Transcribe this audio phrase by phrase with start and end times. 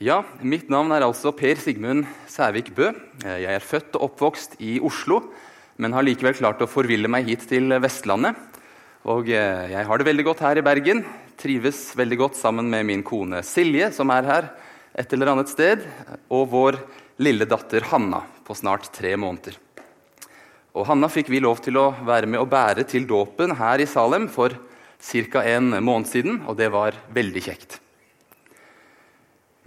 [0.00, 2.86] Ja, mitt navn er altså Per Sigmund Sævik Bø.
[3.20, 5.18] Jeg er født og oppvokst i Oslo,
[5.76, 8.38] men har likevel klart å forville meg hit til Vestlandet.
[9.04, 11.02] Og eh, jeg har det veldig godt her i Bergen.
[11.36, 14.48] Trives veldig godt sammen med min kone Silje, som er her
[14.96, 15.84] et eller annet sted,
[16.32, 16.80] og vår
[17.20, 19.60] lille datter Hanna på snart tre måneder.
[20.80, 23.90] Og Hanna fikk vi lov til å være med og bære til dåpen her i
[23.90, 24.56] Salem for
[24.96, 25.44] ca.
[25.44, 27.82] en måned siden, og det var veldig kjekt.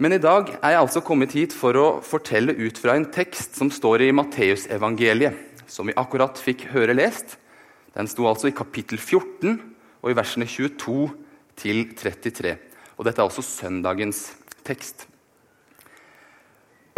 [0.02, 3.54] Men i dag er jeg altså kommet hit for å fortelle ut fra en tekst
[3.54, 7.36] som står i Matteusevangeliet, som vi akkurat fikk høre lest.
[7.94, 9.54] Den sto altså i kapittel 14
[10.02, 11.06] og i versene 22
[11.62, 12.56] til 33.
[12.98, 14.26] Og dette er også søndagens
[14.66, 15.06] tekst.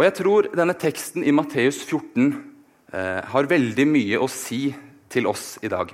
[0.01, 4.71] Og jeg tror denne teksten i Matteus 14 eh, har veldig mye å si
[5.13, 5.93] til oss i dag.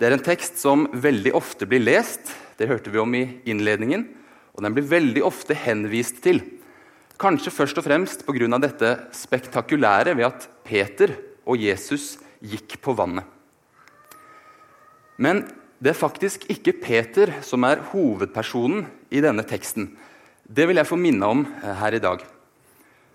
[0.00, 2.32] Det er en tekst som veldig ofte blir lest.
[2.56, 4.08] Det hørte vi om i innledningen
[4.56, 6.40] og den blir veldig ofte henvist til.
[7.20, 8.58] Kanskje først og fremst pga.
[8.58, 13.24] dette spektakulære ved at Peter og Jesus gikk på vannet.
[15.16, 15.46] Men
[15.80, 19.96] det er faktisk ikke Peter som er hovedpersonen i denne teksten.
[20.48, 22.22] Det vil jeg få minne om eh, her i dag.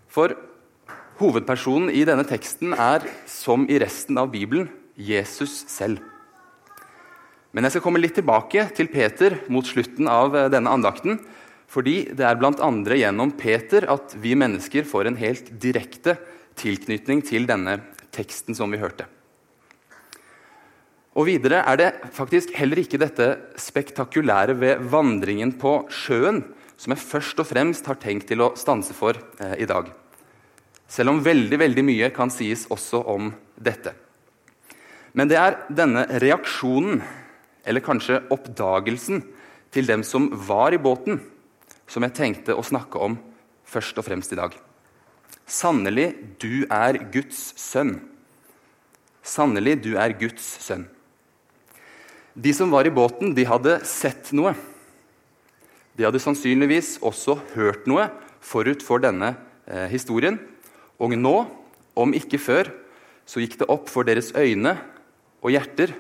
[0.10, 0.34] For
[1.22, 6.02] hovedpersonen i denne teksten er, som i resten av Bibelen, Jesus selv.
[7.52, 11.20] Men jeg skal komme litt tilbake til Peter mot slutten av eh, denne andakten.
[11.72, 12.52] Fordi det er bl.a.
[13.00, 16.18] gjennom Peter at vi mennesker får en helt direkte
[16.60, 17.80] tilknytning til denne
[18.12, 19.08] teksten som vi hørte.
[21.16, 26.44] Og Videre er det faktisk heller ikke dette spektakulære ved vandringen på sjøen
[26.80, 29.92] som jeg først og fremst har tenkt til å stanse for eh, i dag.
[30.92, 33.94] Selv om veldig, veldig mye kan sies også om dette.
[35.16, 37.04] Men det er denne reaksjonen
[37.66, 39.24] eller kanskje oppdagelsen
[39.72, 41.22] til dem som var i båten,
[41.88, 43.18] som jeg tenkte å snakke om
[43.68, 44.56] først og fremst i dag.
[45.48, 47.98] Sannelig, du er Guds sønn.
[49.22, 50.88] Sannelig, du er Guds sønn.
[52.34, 54.54] De som var i båten, de hadde sett noe.
[55.98, 58.08] De hadde sannsynligvis også hørt noe
[58.42, 59.34] forut for denne
[59.68, 60.40] eh, historien.
[61.02, 61.36] Og nå,
[62.00, 62.72] om ikke før,
[63.28, 64.78] så gikk det opp for deres øyne
[65.44, 65.94] og hjerter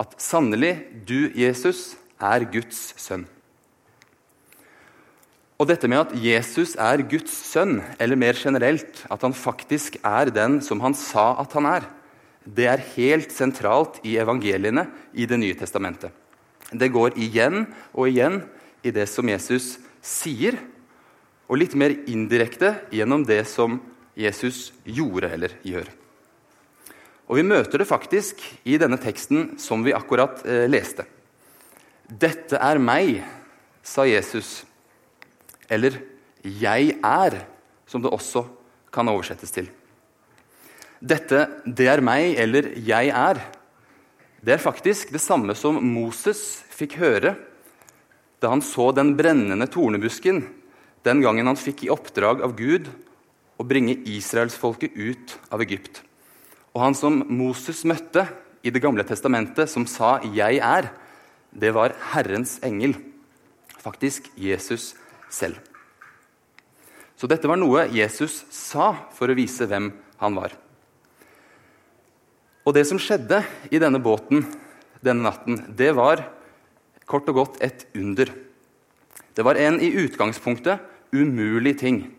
[0.00, 3.26] at sannelig, du, Jesus, er Guds sønn.
[5.54, 10.32] Og dette med at Jesus er Guds sønn, eller mer generelt at han faktisk er
[10.34, 11.86] den som han sa at han er,
[12.44, 16.10] det er helt sentralt i evangeliene i Det nye testamentet.
[16.72, 18.42] Det går igjen og igjen
[18.84, 20.58] i det som Jesus sier,
[21.48, 23.78] og litt mer indirekte gjennom det som
[24.16, 25.88] Jesus gjorde eller gjør.
[27.28, 31.06] Og Vi møter det faktisk i denne teksten som vi akkurat eh, leste.
[32.04, 33.22] Dette er meg,
[33.82, 34.64] sa Jesus.
[35.68, 36.02] Eller
[36.44, 37.46] 'jeg er',
[37.86, 38.44] som det også
[38.92, 39.70] kan oversettes til.
[41.00, 43.40] Dette 'det er meg' eller 'jeg er',
[44.44, 47.36] det er faktisk det samme som Moses fikk høre
[48.40, 50.42] da han så den brennende tornebusken
[51.02, 52.90] den gangen han fikk i oppdrag av Gud
[53.56, 56.02] å bringe israelsfolket ut av Egypt.
[56.74, 58.26] Og han som Moses møtte
[58.64, 60.90] i Det gamle testamentet, som sa 'Jeg er',
[61.52, 62.96] det var Herrens engel.
[63.78, 64.94] Faktisk Jesus
[65.30, 65.54] selv.
[67.16, 70.52] Så dette var noe Jesus sa for å vise hvem han var.
[72.66, 74.44] Og det som skjedde i denne båten
[75.04, 76.24] denne natten, det var
[77.06, 78.32] kort og godt et under.
[79.36, 80.80] Det var en i utgangspunktet
[81.12, 82.16] umulig ting.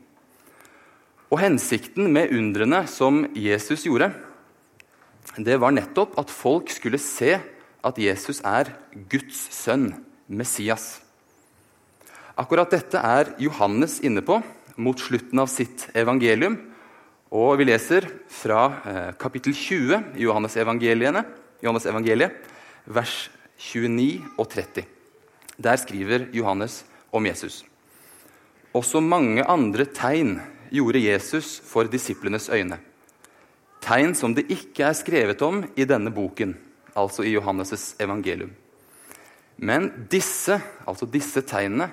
[1.31, 4.13] Og hensikten med undrene som Jesus gjorde,
[5.37, 7.35] det var nettopp at folk skulle se
[7.85, 8.71] at Jesus er
[9.11, 9.89] Guds sønn,
[10.31, 11.01] Messias.
[12.39, 14.39] Akkurat dette er Johannes inne på
[14.79, 16.57] mot slutten av sitt evangelium.
[17.35, 22.35] Og vi leser fra eh, kapittel 20 i Johannes, Johannes evangeliet,
[22.85, 23.15] vers
[23.59, 24.87] 29 og 30.
[25.57, 27.63] Der skriver Johannes om Jesus.
[28.75, 30.37] Også mange andre tegn
[30.71, 32.79] gjorde Jesus for disiplenes øyne
[33.85, 36.55] tegn som det ikke er skrevet om i denne boken,
[36.97, 38.53] altså i Johannes' evangelium.
[39.55, 41.91] Men disse, altså disse tegnene,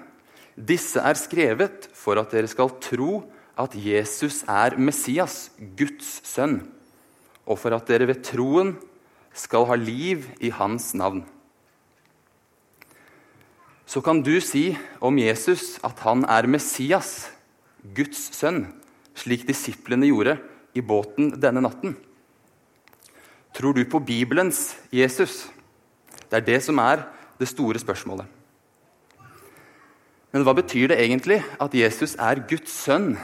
[0.57, 3.23] disse er skrevet for at dere skal tro
[3.59, 6.63] at Jesus er Messias, Guds sønn,
[7.47, 8.75] og for at dere ved troen
[9.37, 11.23] skal ha liv i hans navn.
[13.87, 14.73] Så kan du si
[15.05, 17.29] om Jesus at han er Messias,
[17.95, 18.65] Guds sønn,
[19.19, 20.39] slik disiplene gjorde
[20.75, 21.97] i båten denne natten?
[23.53, 25.47] Tror du på Bibelens Jesus?
[26.31, 27.05] Det er det som er
[27.41, 28.25] det store spørsmålet.
[30.33, 33.19] Men hva betyr det egentlig at Jesus er Guds sønn,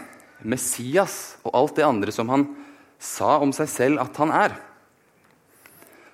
[0.45, 2.45] Messias og alt det andre som han
[3.01, 4.59] sa om seg selv at han er?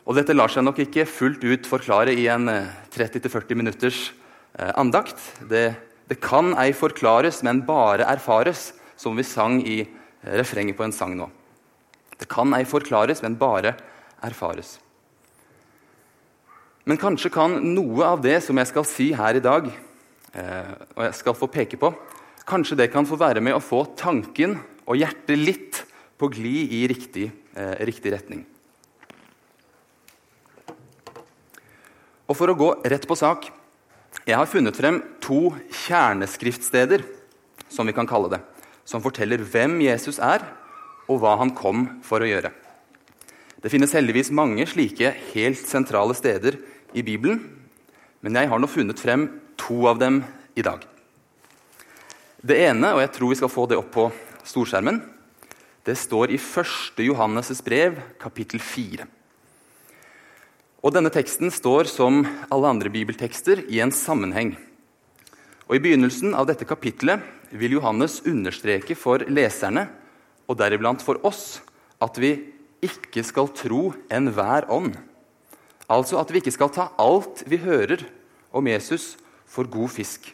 [0.04, 2.46] Og Dette lar seg nok ikke fullt ut forklare i en
[2.92, 4.00] 30-40 eh, minutters
[4.58, 5.16] eh, andakt.
[5.48, 5.64] Det,
[6.10, 9.80] det, kan ei forklares, men bare erfares, som vi sang i
[10.24, 11.28] refrenget på en sang nå.
[12.18, 13.74] Det kan ei forklares, men bare
[14.24, 14.78] erfares.
[16.84, 19.70] Men kanskje kan noe av det som jeg skal si her i dag,
[20.36, 21.90] eh, og jeg skal få peke på,
[22.44, 25.84] kanskje det kan få være med å få tanken og hjertet litt
[26.20, 28.44] på glid i riktig, eh, riktig retning.
[32.28, 33.50] Og For å gå rett på sak
[34.24, 35.52] jeg har funnet frem to
[35.84, 37.02] kjerneskriftsteder,
[37.68, 38.40] som vi kan kalle det,
[38.84, 40.44] som forteller hvem Jesus er,
[41.08, 42.52] og hva han kom for å gjøre.
[43.64, 46.58] Det finnes heldigvis mange slike helt sentrale steder
[46.92, 47.40] i Bibelen,
[48.24, 49.28] men jeg har nå funnet frem
[49.60, 50.22] to av dem
[50.56, 50.84] i dag.
[52.44, 54.08] Det ene, og jeg tror vi skal få det opp på
[54.44, 55.00] storskjermen,
[55.84, 57.00] det står i 1.
[57.04, 59.04] Johannes' brev, kapittel 4.
[60.84, 62.22] Og Denne teksten står som
[62.52, 64.54] alle andre bibeltekster i en sammenheng.
[65.68, 67.24] Og I begynnelsen av dette kapittelet
[67.54, 69.88] vil Johannes understreke for leserne,
[70.44, 71.62] og deriblant for oss,
[72.04, 72.34] at vi
[72.84, 74.92] ikke skal tro enhver ånd
[75.90, 78.06] Altså at vi ikke skal ta alt vi hører
[78.54, 80.30] om Jesus, for god fisk.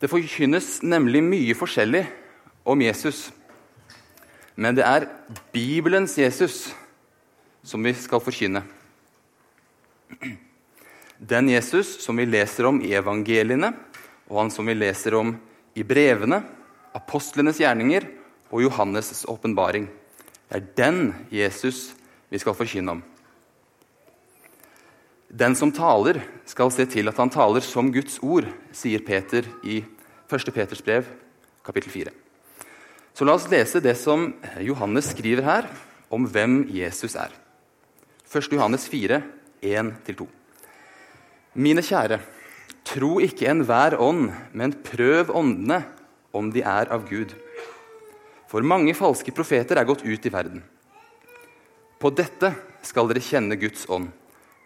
[0.00, 2.04] Det forkynnes nemlig mye forskjellig
[2.68, 3.30] om Jesus.
[4.54, 5.08] Men det er
[5.52, 6.68] Bibelens Jesus
[7.66, 8.62] som vi skal forkynne.
[11.18, 13.72] Den Jesus som vi leser om i evangeliene,
[14.28, 15.32] og han som vi leser om
[15.76, 16.42] i brevene,
[16.96, 18.04] apostlenes gjerninger
[18.50, 19.88] og Johannes' åpenbaring.
[20.48, 21.00] Det er den
[21.32, 21.94] Jesus
[22.30, 23.02] vi skal forkynne om.
[25.26, 29.80] Den som taler, skal se til at han taler som Guds ord, sier Peter i
[30.30, 30.52] 1.
[30.54, 31.08] Peters brev,
[31.66, 32.14] kapittel 4.
[33.16, 34.28] Så la oss lese det som
[34.62, 35.68] Johannes skriver her
[36.12, 37.32] om hvem Jesus er.
[38.28, 38.52] 1.
[38.52, 39.22] Johannes 4,
[39.64, 40.35] 1-2.
[41.56, 42.18] Mine kjære,
[42.84, 45.80] tro ikke enhver ånd, men prøv åndene
[46.36, 47.32] om de er av Gud.
[48.50, 50.60] For mange falske profeter er gått ut i verden.
[51.96, 52.52] På dette
[52.84, 54.10] skal dere kjenne Guds ånd.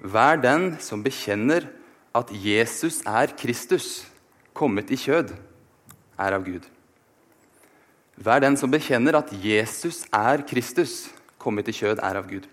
[0.02, 1.68] Vær den som bekjenner
[2.16, 4.02] at Jesus er Kristus,
[4.52, 5.30] kommet i kjød,
[6.18, 6.66] er av Gud.
[8.18, 11.06] Vær den som bekjenner at Jesus er Kristus,
[11.38, 12.50] kommet i kjød, er av Gud.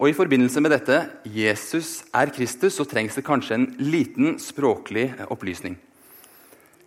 [0.00, 0.96] Og I forbindelse med dette
[1.28, 5.74] Jesus er Kristus, så trengs det kanskje en liten språklig opplysning.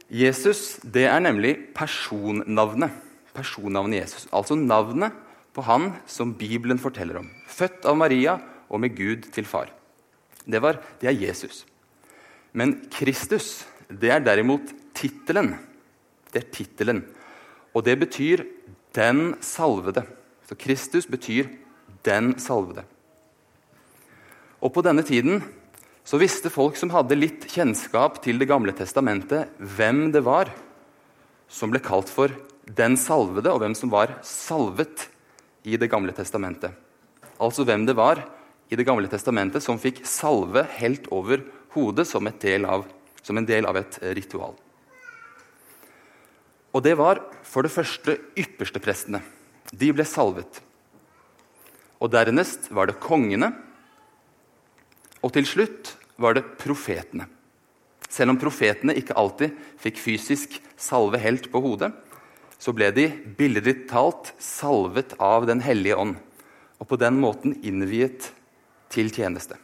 [0.09, 2.89] Jesus det er nemlig personnavnet.
[3.33, 4.25] Personnavnet Jesus.
[4.33, 5.13] Altså navnet
[5.53, 7.29] på han som Bibelen forteller om.
[7.45, 9.69] Født av Maria og med Gud til far.
[10.45, 11.67] Det, var, det er Jesus.
[12.53, 15.53] Men Kristus, det er derimot tittelen.
[16.33, 17.03] Det er tittelen.
[17.73, 18.45] Og det betyr
[18.93, 20.05] 'den salvede'.
[20.49, 21.45] Så Kristus betyr
[22.05, 22.92] 'den salvede'.
[24.63, 25.41] Og på denne tiden
[26.07, 30.51] så visste folk som hadde litt kjennskap til Det gamle testamentet, hvem det var
[31.51, 32.31] som ble kalt for
[32.65, 35.07] 'den salvede', og hvem som var salvet
[35.63, 36.71] i Det gamle testamentet.
[37.39, 38.23] Altså hvem det var
[38.71, 41.43] i Det gamle testamentet som fikk salve helt over
[41.75, 42.85] hodet som, av,
[43.21, 44.55] som en del av et ritual.
[46.73, 49.21] Og det var for det første yppersteprestene.
[49.73, 50.61] De ble salvet.
[52.01, 53.53] Og dernest var det kongene.
[55.23, 57.29] Og til slutt var det profetene.
[58.11, 61.89] Selv om profetene ikke alltid fikk fysisk salve helt på hodet,
[62.61, 66.15] så ble de billedlig talt salvet av Den hellige ånd,
[66.79, 68.29] og på den måten innviet
[68.93, 69.57] til tjeneste.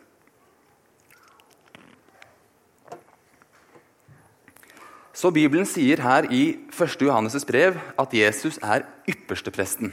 [5.19, 7.01] Så Bibelen sier her i 1.
[7.03, 9.91] Johannes' brev at Jesus er ypperstepresten.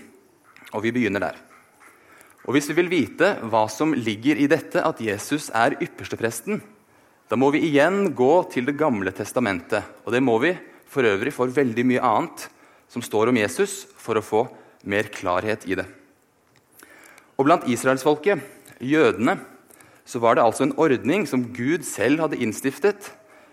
[0.71, 1.46] Og vi begynner der.
[2.47, 6.61] Og Hvis vi vil vite hva som ligger i dette at Jesus er ypperstepresten,
[7.27, 9.83] da må vi igjen gå til Det gamle testamentet.
[10.07, 10.55] Og det må vi
[10.87, 12.47] for øvrig for veldig mye annet
[12.89, 14.45] som står om Jesus, for å få
[14.87, 15.89] mer klarhet i det.
[17.37, 18.41] Og Blant israelsfolket
[18.79, 19.41] jødene,
[20.07, 23.11] så var det altså en ordning som Gud selv hadde innstiftet,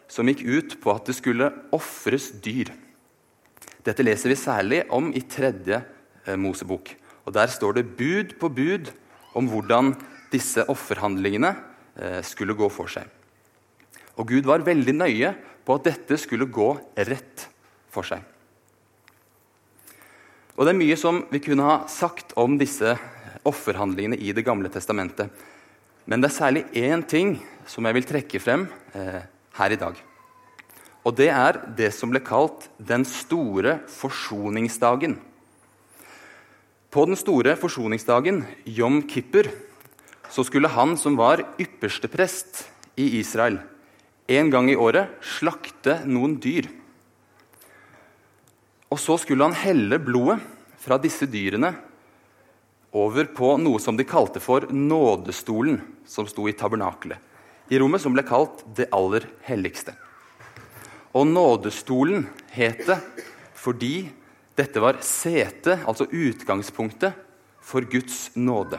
[0.07, 2.69] som gikk ut på at det skulle ofres dyr.
[3.83, 6.93] Dette leser vi særlig om i tredje eh, Mosebok.
[7.23, 8.91] Og Der står det bud på bud
[9.33, 9.93] om hvordan
[10.33, 11.55] disse offerhandlingene
[11.95, 13.07] eh, skulle gå for seg.
[14.17, 17.47] Og Gud var veldig nøye på at dette skulle gå rett
[17.93, 18.21] for seg.
[20.53, 22.93] Og Det er mye som vi kunne ha sagt om disse
[23.43, 25.29] offerhandlingene i Det gamle testamentet.
[26.05, 29.23] Men det er særlig én ting som jeg vil trekke frem eh,
[29.57, 29.95] her i dag.
[31.03, 35.17] Og det er det som ble kalt den store forsoningsdagen.
[36.93, 39.47] På den store forsoningsdagen, Jom Kippur,
[40.29, 42.67] så skulle han som var yppersteprest
[43.01, 43.57] i Israel,
[44.29, 46.69] en gang i året slakte noen dyr.
[48.93, 50.37] Og så skulle han helle blodet
[50.85, 51.73] fra disse dyrene
[52.93, 57.17] over på noe som de kalte for nådestolen, som sto i tabernakelet,
[57.73, 59.97] i rommet som ble kalt det aller helligste.
[61.17, 63.01] Og nådestolen het det
[63.57, 64.11] fordi
[64.57, 67.15] dette var setet, altså utgangspunktet,
[67.63, 68.77] for Guds nåde.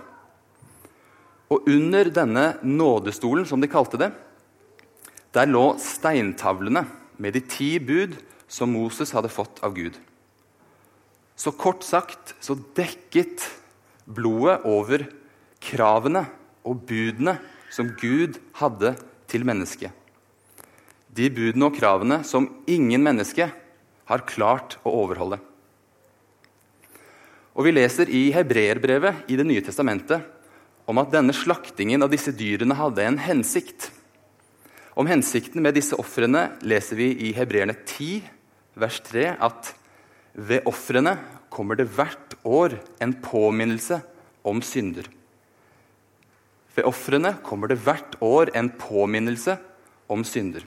[1.51, 4.11] Og under denne nådestolen, som de kalte det,
[5.35, 6.85] der lå steintavlene
[7.19, 8.15] med de ti bud
[8.47, 9.97] som Moses hadde fått av Gud.
[11.35, 13.43] Så kort sagt så dekket
[14.07, 15.09] blodet over
[15.65, 16.27] kravene
[16.63, 17.39] og budene
[17.75, 18.95] som Gud hadde
[19.31, 19.91] til mennesket.
[21.15, 23.49] De budene og kravene som ingen menneske
[24.05, 25.41] har klart å overholde.
[27.55, 30.25] Og Vi leser i Hebreerbrevet i Det nye testamentet
[30.91, 33.89] om at denne slaktingen av disse dyrene hadde en hensikt.
[34.99, 38.27] Om hensikten med disse ofrene leser vi i Hebreerne 10,
[38.79, 39.71] vers 3, at
[40.35, 41.15] ved ofrene
[41.49, 44.01] kommer det hvert år en påminnelse
[44.45, 45.07] om synder.
[46.75, 49.57] Ved ofrene kommer det hvert år en påminnelse
[50.11, 50.67] om synder.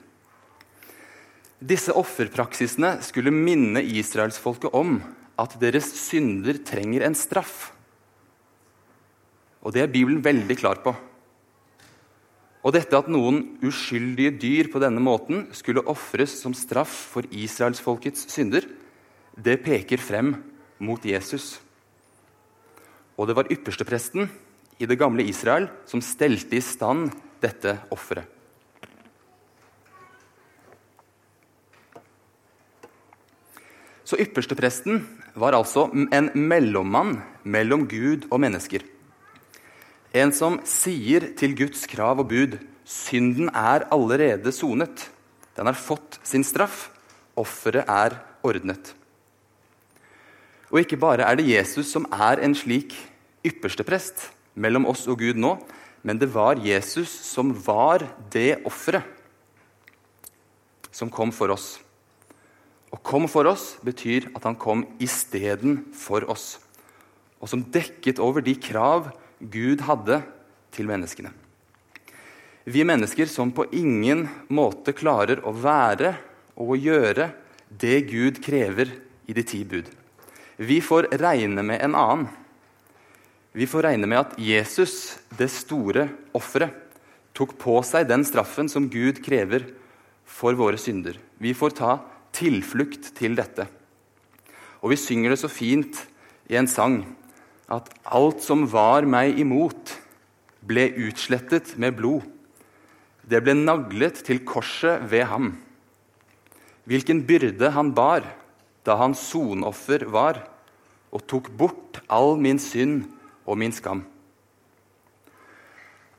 [1.60, 5.01] Disse offerpraksisene skulle minne israelsfolket om
[5.38, 7.72] at deres synder trenger en straff.
[9.62, 10.96] Og det er Bibelen veldig klar på.
[12.65, 18.25] Og dette at noen uskyldige dyr på denne måten skulle ofres som straff for israelsfolkets
[18.34, 18.65] synder,
[19.38, 20.34] det peker frem
[20.84, 21.60] mot Jesus.
[23.17, 24.27] Og det var ypperstepresten
[24.82, 28.25] i det gamle Israel som stelte i stand dette offeret.
[34.08, 35.01] Så ypperstepresten
[35.38, 38.84] var altså en mellommann mellom Gud og mennesker.
[40.17, 45.10] En som sier til Guds krav og bud synden er allerede sonet.
[45.58, 46.88] Den har fått sin straff.
[47.38, 48.96] Offeret er ordnet.
[50.74, 52.96] Og ikke bare er det Jesus som er en slik
[53.46, 55.53] yppersteprest mellom oss og Gud nå,
[56.01, 59.06] men det var Jesus som var det offeret
[60.91, 61.75] som kom for oss.
[62.94, 66.56] Å komme for oss betyr at han kom istedenfor oss,
[67.41, 70.22] og som dekket over de krav Gud hadde
[70.74, 71.34] til menneskene.
[72.67, 76.15] Vi mennesker som på ingen måte klarer å være
[76.60, 77.29] og gjøre
[77.70, 78.91] det Gud krever
[79.27, 79.88] i de ti bud.
[80.58, 82.27] Vi får regne med en annen.
[83.58, 86.74] Vi får regne med at Jesus, det store offeret,
[87.38, 89.67] tok på seg den straffen som Gud krever
[90.25, 91.20] for våre synder.
[91.38, 91.91] Vi får ta
[92.38, 93.67] tilflukt til dette.
[94.82, 96.06] Og vi synger det så fint
[96.48, 97.01] i en sang
[97.67, 99.98] at alt som var meg imot,
[100.67, 102.24] ble utslettet med blod.
[103.27, 105.51] Det ble naglet til korset ved ham.
[106.88, 108.24] Hvilken byrde han bar
[108.88, 110.39] da han sonoffer var,
[111.12, 113.08] og tok bort all min synd
[113.48, 114.03] og min skam.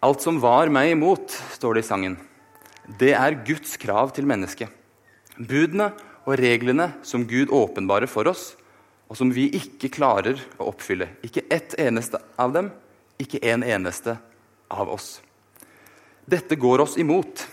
[0.04, 2.18] Alt som var meg imot, står det i sangen,
[3.00, 4.68] det er Guds krav til mennesket.
[5.38, 5.90] Budene
[6.28, 8.52] og reglene som Gud åpenbarer for oss,
[9.08, 11.08] og som vi ikke klarer å oppfylle.
[11.24, 12.68] Ikke ett eneste av dem,
[13.16, 14.18] ikke en eneste
[14.68, 15.22] av oss.
[16.28, 17.46] Dette går oss imot.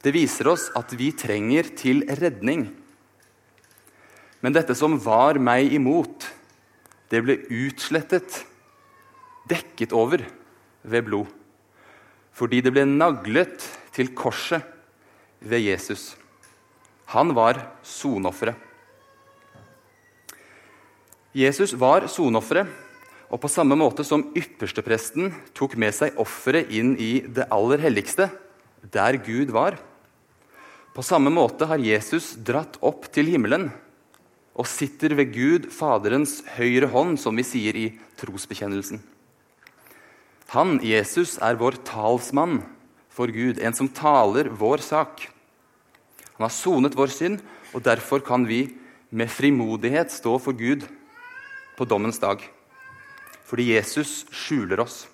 [0.00, 2.70] Det viser oss at vi trenger til redning.
[4.40, 6.24] Men dette som var meg imot,
[7.12, 8.40] det ble utslettet,
[9.52, 10.24] dekket over
[10.88, 11.28] ved blod.
[12.32, 14.64] Fordi det ble naglet til korset
[15.44, 16.14] ved Jesus.
[17.12, 18.56] Han var sonofferet.
[21.32, 22.68] Jesus var sonofferet,
[23.32, 28.28] og på samme måte som ypperstepresten tok med seg offeret inn i det aller helligste,
[28.92, 29.78] der Gud var,
[30.92, 33.70] på samme måte har Jesus dratt opp til himmelen
[34.52, 37.86] og sitter ved Gud Faderens høyre hånd, som vi sier i
[38.20, 39.00] trosbekjennelsen.
[40.52, 42.60] Han, Jesus, er vår talsmann
[43.08, 45.24] for Gud, en som taler vår sak.
[46.38, 47.40] Han har sonet vår synd,
[47.72, 48.66] og derfor kan vi
[49.12, 50.86] med frimodighet stå for Gud
[51.76, 52.40] på dommens dag.
[53.44, 55.04] Fordi Jesus skjuler oss.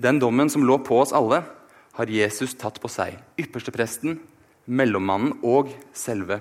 [0.00, 1.42] Den dommen som lå på oss alle,
[1.94, 3.20] har Jesus tatt på seg.
[3.38, 4.18] Ypperstepresten,
[4.66, 6.40] mellommannen og selve,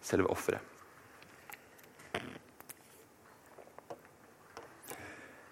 [0.00, 0.62] selve offeret.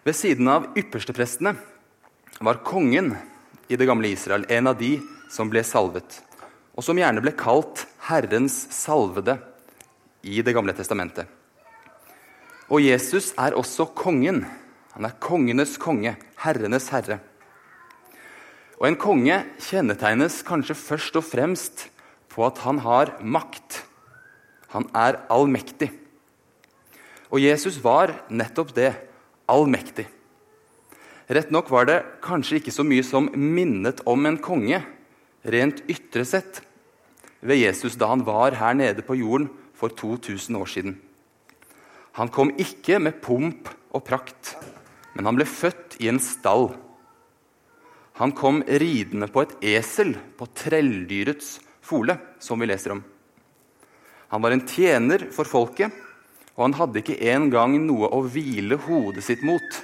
[0.07, 1.57] Ved siden av yppersteprestene
[2.39, 3.11] var kongen
[3.67, 4.93] i det gamle Israel en av de
[5.35, 6.21] som ble salvet,
[6.77, 9.39] og som gjerne ble kalt Herrens salvede
[10.27, 11.27] i Det gamle testamentet.
[12.69, 14.43] Og Jesus er også kongen.
[14.97, 17.21] Han er kongenes konge, herrenes herre.
[18.77, 21.87] Og En konge kjennetegnes kanskje først og fremst
[22.29, 23.85] på at han har makt.
[24.75, 25.93] Han er allmektig.
[27.31, 28.93] Og Jesus var nettopp det
[29.49, 30.07] allmektig.
[31.27, 34.83] Rett nok var det kanskje ikke så mye som minnet om en konge,
[35.47, 36.61] rent ytre sett,
[37.41, 40.97] ved Jesus da han var her nede på jorden for 2000 år siden.
[42.17, 44.55] Han kom ikke med pomp og prakt,
[45.15, 46.71] men han ble født i en stall.
[48.17, 53.03] Han kom ridende på et esel på trelldyrets fole, som vi leser om.
[54.33, 55.93] Han var en tjener for folket,
[56.57, 59.81] og han hadde ikke engang noe å hvile hodet sitt mot,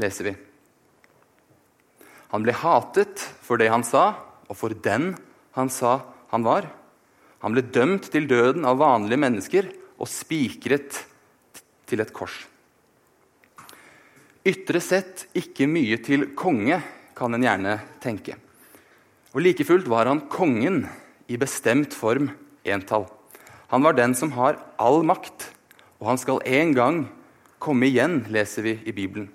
[0.00, 0.34] leser vi.
[2.32, 4.14] Han ble hatet for det han sa,
[4.48, 5.12] og for den
[5.56, 5.98] han sa
[6.32, 6.68] han var.
[7.44, 9.68] Han ble dømt til døden av vanlige mennesker
[9.98, 11.02] og spikret
[11.88, 12.44] til et kors.
[14.48, 16.80] Ytre sett ikke mye til konge,
[17.18, 18.36] kan en gjerne tenke.
[19.34, 20.84] Og Like fullt var han kongen
[21.28, 22.30] i bestemt form
[22.64, 23.08] entall.
[23.68, 25.50] Han var den som har all makt,
[25.98, 27.00] og han skal en gang
[27.60, 29.28] komme igjen, leser vi i Bibelen.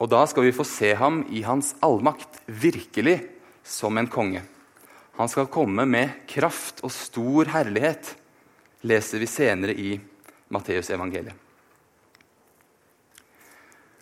[0.00, 3.18] Og da skal vi få se ham i hans allmakt, virkelig
[3.66, 4.40] som en konge.
[5.20, 8.14] Han skal komme med kraft og stor herlighet,
[8.88, 9.90] leser vi senere i
[10.48, 11.34] Matteusevangeliet.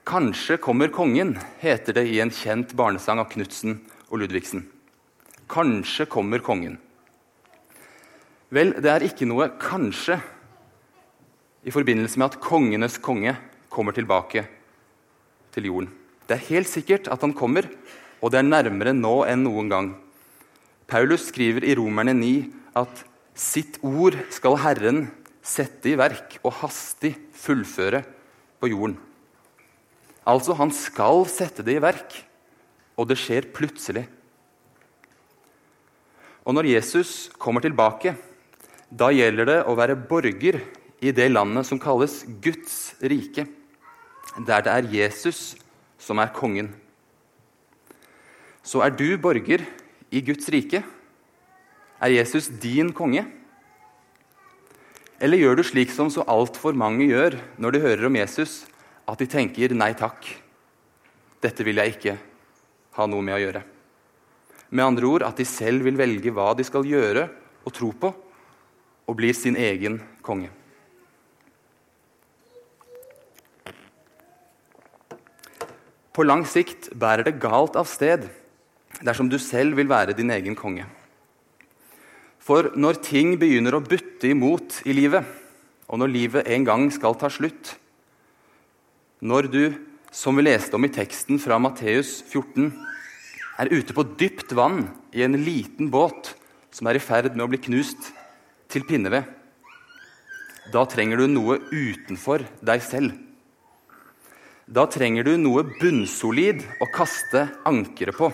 [0.06, 4.62] Kanskje kommer kongen, heter det i en kjent barnesang av Knutsen og Ludvigsen.
[5.50, 6.78] Kanskje kommer kongen.
[8.54, 10.22] Vel, det er ikke noe 'kanskje'
[11.66, 13.36] i forbindelse med at kongenes konge
[13.68, 14.46] kommer tilbake
[15.50, 15.90] til jorden.
[16.28, 17.66] Det er helt sikkert at han kommer,
[18.22, 19.96] og det er nærmere nå enn noen gang.
[20.88, 22.32] Paulus skriver i Romerne 9
[22.80, 23.02] at
[23.36, 25.02] sitt ord skal Herren
[25.44, 28.00] sette i verk og hastig fullføre
[28.56, 28.94] på jorden.
[30.28, 32.16] Altså, han skal sette det i verk,
[32.96, 34.06] og det skjer plutselig.
[36.48, 38.14] Og når Jesus kommer tilbake,
[38.88, 40.62] da gjelder det å være borger
[41.04, 43.44] i det landet som kalles Guds rike,
[44.40, 45.52] der det er Jesus
[46.00, 46.72] som er kongen.
[48.64, 49.66] Så er du borger
[50.10, 50.82] i Guds rike?
[51.98, 53.24] Er Jesus din konge?
[55.18, 58.62] Eller gjør du slik som så altfor mange gjør når de hører om Jesus,
[59.08, 60.36] at de tenker 'nei takk',
[61.42, 62.18] dette vil jeg ikke
[62.94, 63.62] ha noe med å gjøre?
[64.70, 67.28] Med andre ord at de selv vil velge hva de skal gjøre
[67.64, 68.14] og tro på,
[69.08, 70.50] og blir sin egen konge.
[76.12, 78.28] På lang sikt bærer det galt av sted
[79.04, 80.86] dersom du selv vil være din egen konge.
[82.42, 85.24] For når ting begynner å butte imot i livet,
[85.88, 87.78] og når livet en gang skal ta slutt
[89.24, 89.62] Når du,
[90.12, 92.68] som vi leste om i teksten fra Matteus 14,
[93.58, 96.36] er ute på dypt vann i en liten båt
[96.70, 98.12] som er i ferd med å bli knust
[98.70, 99.24] til pinneved,
[100.72, 103.14] da trenger du noe utenfor deg selv.
[104.68, 108.28] Da trenger du noe bunnsolid å kaste ankeret på.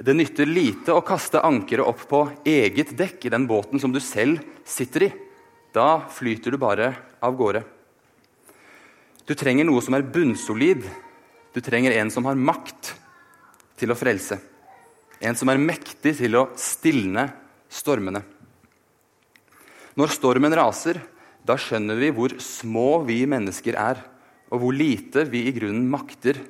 [0.00, 4.00] Det nytter lite å kaste ankeret opp på eget dekk i den båten som du
[4.00, 5.10] selv sitter i.
[5.76, 7.60] Da flyter du bare av gårde.
[9.28, 10.86] Du trenger noe som er bunnsolid.
[11.52, 12.94] Du trenger en som har makt
[13.76, 14.40] til å frelse.
[15.20, 17.26] En som er mektig til å stilne
[17.68, 18.24] stormene.
[20.00, 20.96] Når stormen raser,
[21.44, 24.00] da skjønner vi hvor små vi mennesker er,
[24.48, 26.40] og hvor lite vi i grunnen makter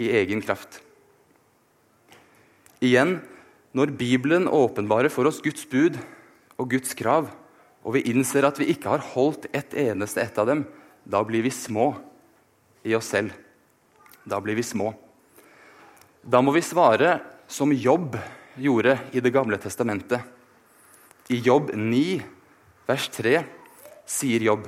[0.00, 0.80] i egen kraft.
[2.84, 3.18] Igjen,
[3.76, 5.98] når Bibelen åpenbarer for oss Guds bud
[6.56, 7.28] og Guds krav,
[7.86, 10.64] og vi innser at vi ikke har holdt et eneste ett av dem,
[11.06, 11.92] da blir vi små
[12.86, 13.34] i oss selv.
[14.26, 14.90] Da blir vi små.
[16.26, 18.16] Da må vi svare som Jobb
[18.58, 20.20] gjorde i Det gamle testamentet.
[21.30, 22.22] I Jobb 9,
[22.88, 23.38] vers 3,
[24.06, 24.66] sier Jobb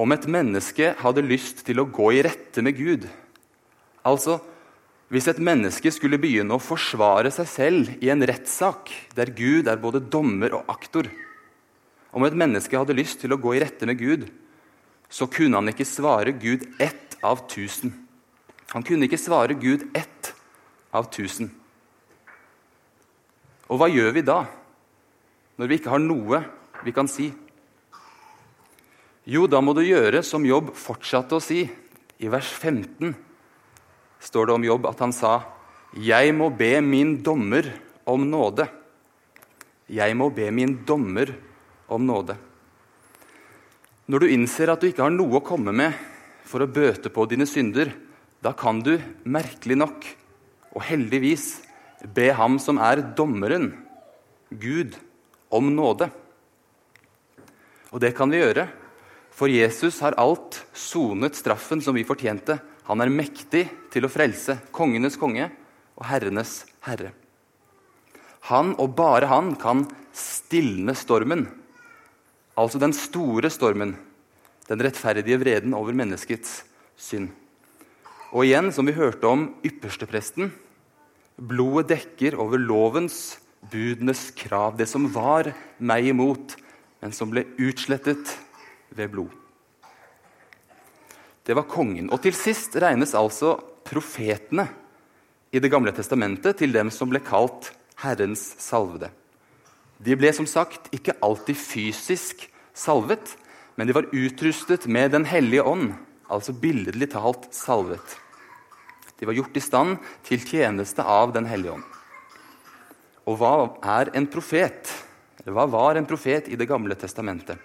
[0.00, 3.06] om et menneske hadde lyst til å gå i rette med Gud,
[4.02, 4.40] altså
[5.14, 9.78] hvis et menneske skulle begynne å forsvare seg selv i en rettssak der Gud er
[9.78, 11.06] både dommer og aktor
[12.14, 14.28] Om et menneske hadde lyst til å gå i rette med Gud,
[15.10, 17.90] så kunne han ikke svare Gud ett av tusen.
[18.70, 20.30] Han kunne ikke svare Gud ett
[20.94, 21.50] av tusen.
[23.66, 24.44] Og hva gjør vi da,
[25.58, 26.44] når vi ikke har noe
[26.86, 27.32] vi kan si?
[29.26, 33.33] Jo, da må du gjøre som Jobb fortsatte å si i vers 15
[34.20, 35.42] står det om Jobb at han sa,
[35.94, 37.70] Jeg må be min dommer
[38.04, 38.66] om nåde.
[39.88, 41.34] Jeg må be min dommer
[41.88, 42.36] om nåde.
[44.06, 45.94] Når du innser at du ikke har noe å komme med
[46.44, 47.92] for å bøte på dine synder,
[48.44, 50.04] da kan du, merkelig nok
[50.74, 51.62] og heldigvis,
[52.04, 53.70] be ham som er dommeren,
[54.50, 54.92] Gud,
[55.48, 56.10] om nåde.
[57.94, 58.66] Og det kan vi gjøre,
[59.34, 62.58] for Jesus har alt sonet straffen som vi fortjente.
[62.88, 65.48] Han er mektig til å frelse, kongenes konge
[65.96, 67.14] og herrenes herre.
[68.50, 71.46] Han og bare han kan stilne stormen
[72.54, 73.96] Altså den store stormen,
[74.68, 76.60] den rettferdige vreden over menneskets
[76.94, 77.32] synd.
[78.30, 80.52] Og igjen, som vi hørte om ypperstepresten,
[81.34, 83.40] blodet dekker over lovens,
[83.72, 85.50] budenes krav, det som var
[85.82, 86.54] meg imot,
[87.02, 88.36] men som ble utslettet
[88.94, 89.34] ved blod.
[91.44, 92.08] Det var kongen.
[92.12, 94.66] Og til sist regnes altså profetene
[95.54, 97.70] i Det gamle testamentet til dem som ble kalt
[98.02, 99.10] Herrens salvede.
[100.02, 103.36] De ble som sagt ikke alltid fysisk salvet,
[103.76, 105.92] men de var utrustet med Den hellige ånd,
[106.28, 108.16] altså billedlig talt salvet.
[109.20, 111.84] De var gjort i stand til tjeneste av Den hellige ånd.
[113.30, 113.54] Og hva
[114.00, 114.90] er en profet?
[115.40, 117.56] Eller hva var en profet i Det gamle testamentet?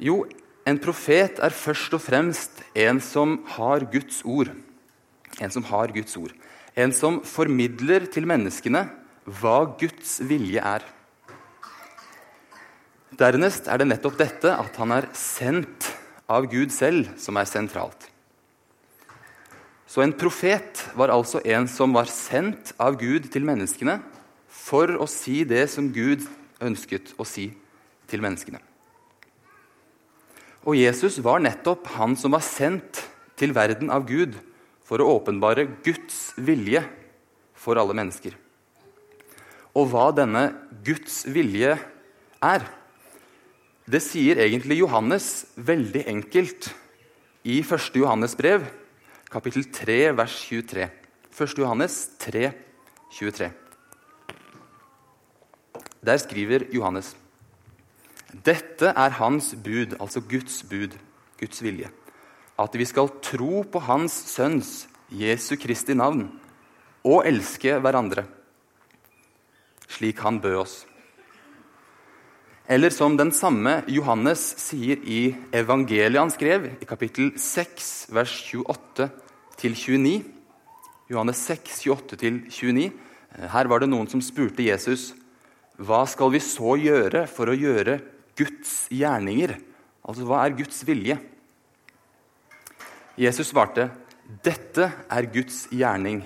[0.00, 0.22] Jo,
[0.70, 4.52] en profet er først og fremst en som har Guds ord.
[5.40, 6.34] En som har Guds ord.
[6.78, 8.84] En som formidler til menneskene
[9.40, 10.84] hva Guds vilje er.
[13.20, 15.90] Dernest er det nettopp dette at han er sendt
[16.30, 18.06] av Gud selv, som er sentralt.
[19.90, 23.98] Så en profet var altså en som var sendt av Gud til menneskene
[24.46, 26.28] for å si det som Gud
[26.62, 27.50] ønsket å si
[28.06, 28.62] til menneskene.
[30.68, 33.00] Og Jesus var nettopp han som var sendt
[33.40, 34.36] til verden av Gud
[34.84, 36.82] for å åpenbare Guds vilje
[37.56, 38.34] for alle mennesker.
[39.76, 40.50] Og hva denne
[40.84, 41.76] Guds vilje
[42.42, 42.66] er,
[43.90, 46.68] det sier egentlig Johannes veldig enkelt
[47.46, 47.96] i 1.
[47.96, 48.66] Johannes brev,
[49.30, 50.90] kapittel 3, vers 23.
[51.30, 51.56] 1.
[51.62, 52.50] Johannes 3,
[53.16, 53.50] 23.
[56.04, 57.14] Der skriver Johannes
[58.44, 60.94] dette er hans bud, altså Guds bud,
[61.40, 61.90] Guds vilje.
[62.60, 66.28] At vi skal tro på Hans Sønns, Jesu Kristi navn,
[67.04, 68.26] og elske hverandre,
[69.88, 70.74] slik han bød oss.
[72.70, 80.20] Eller som den samme Johannes sier i evangeliet han skrev, i kapittel 6, vers 28-29.
[81.10, 82.92] Johannes 6, 28-29.
[83.50, 85.10] Her var det noen som spurte Jesus
[85.80, 87.96] hva skal vi så gjøre for å gjøre
[88.38, 89.56] Guds gjerninger?
[90.04, 91.18] Altså, hva er Guds vilje?
[93.20, 93.90] Jesus svarte,
[94.44, 96.22] 'Dette er Guds gjerning'.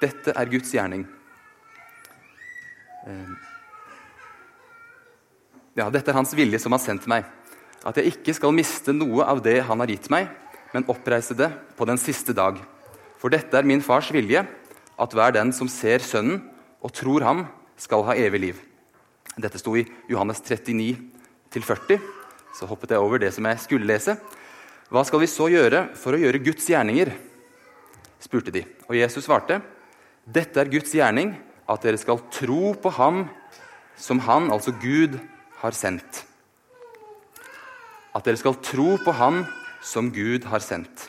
[0.00, 1.04] Dette er Guds gjerning.
[3.06, 3.32] Eh,
[5.76, 7.26] ja, dette er hans vilje som har sendt meg,
[7.84, 10.30] at jeg ikke skal miste noe av det han har gitt meg,
[10.72, 12.60] men oppreise det på den siste dag.
[13.20, 14.46] For dette er min fars vilje,
[14.94, 16.40] at hver den som ser Sønnen
[16.80, 17.46] og tror ham,
[17.76, 18.58] skal ha evig liv.
[19.36, 20.96] Dette sto i Johannes 39
[21.54, 22.00] 40.
[22.54, 24.16] Så hoppet jeg over det som jeg skulle lese.
[24.90, 27.12] Hva skal vi så gjøre for å gjøre Guds gjerninger?
[28.24, 28.64] spurte de.
[28.88, 29.60] Og Jesus svarte,
[30.24, 31.34] Dette er Guds gjerning,
[31.68, 33.26] at dere skal tro på ham
[34.00, 35.18] som han, altså Gud,
[35.60, 36.24] har sendt.
[38.14, 39.42] At dere skal tro på Han
[39.84, 41.08] som Gud har sendt.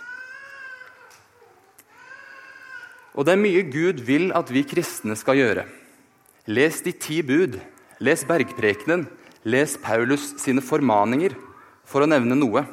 [3.16, 5.66] Og det er mye Gud vil at vi kristne skal gjøre.
[6.52, 7.56] Les de ti bud,
[8.00, 9.06] les bergprekenen,
[9.46, 11.36] les Paulus sine formaninger,
[11.86, 12.66] for å nevne noe.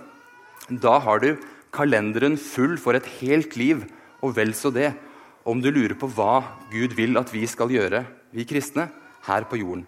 [0.69, 1.37] Da har du
[1.75, 3.85] kalenderen full for et helt liv,
[4.23, 4.93] og vel så det,
[5.45, 8.89] om du lurer på hva Gud vil at vi skal gjøre, vi kristne,
[9.27, 9.85] her på jorden.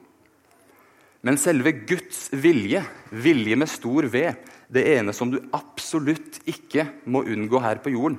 [1.24, 4.26] Men selve Guds vilje, vilje med stor V,
[4.68, 8.18] det ene som du absolutt ikke må unngå her på jorden,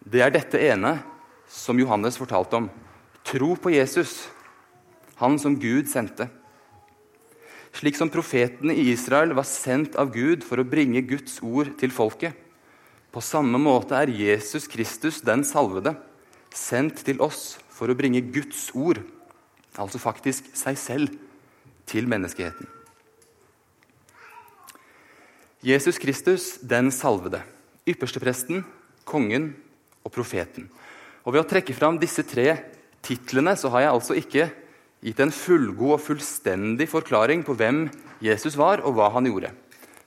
[0.00, 0.94] det er dette ene
[1.50, 2.68] som Johannes fortalte om.
[3.26, 4.28] Tro på Jesus,
[5.20, 6.28] han som Gud sendte.
[7.76, 11.92] Slik som profetene i Israel var sendt av Gud for å bringe Guds ord til
[11.94, 12.34] folket.
[13.10, 15.94] På samme måte er Jesus Kristus, den salvede,
[16.54, 19.00] sendt til oss for å bringe Guds ord,
[19.78, 21.16] altså faktisk seg selv,
[21.90, 22.68] til menneskeheten.
[25.66, 27.42] Jesus Kristus, den salvede.
[27.88, 28.62] Ypperstepresten,
[29.04, 29.50] kongen
[30.06, 30.68] og profeten.
[31.26, 32.54] Og Ved å trekke fram disse tre
[33.04, 34.46] titlene så har jeg altså ikke
[35.04, 37.86] gitt en fullgod og fullstendig forklaring på hvem
[38.20, 39.54] Jesus var, og hva han gjorde.